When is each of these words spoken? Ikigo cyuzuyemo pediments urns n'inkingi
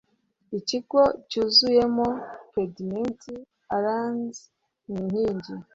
Ikigo 0.57 1.01
cyuzuyemo 1.29 2.07
pediments 2.53 3.25
urns 3.75 4.37
n'inkingi 4.89 5.53